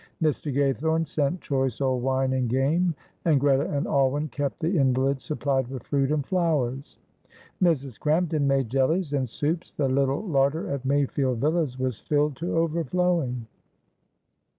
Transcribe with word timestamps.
Mr. 0.19 0.51
Gaythorne 0.51 1.07
sent 1.07 1.41
choice 1.41 1.79
old 1.79 2.01
wine 2.01 2.33
and 2.33 2.49
game, 2.49 2.95
and 3.23 3.39
Greta 3.39 3.69
and 3.69 3.85
Alwyn 3.85 4.29
kept 4.29 4.59
the 4.59 4.75
invalid 4.75 5.21
supplied 5.21 5.67
with 5.67 5.83
fruit 5.83 6.09
and 6.11 6.25
flowers. 6.25 6.97
Mrs. 7.61 7.99
Crampton 7.99 8.47
made 8.47 8.67
jellies 8.67 9.13
and 9.13 9.29
soups, 9.29 9.71
the 9.71 9.87
little 9.87 10.23
larder 10.27 10.71
at 10.71 10.85
Mayfield 10.85 11.37
Villas 11.37 11.77
was 11.77 11.99
filled 11.99 12.35
to 12.37 12.57
overflowing. 12.57 13.45